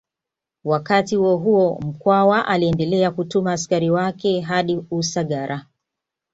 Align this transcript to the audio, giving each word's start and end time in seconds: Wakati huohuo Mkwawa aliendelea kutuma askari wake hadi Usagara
Wakati 0.63 1.15
huohuo 1.15 1.79
Mkwawa 1.81 2.47
aliendelea 2.47 3.11
kutuma 3.11 3.53
askari 3.53 3.89
wake 3.89 4.41
hadi 4.41 4.81
Usagara 4.91 5.65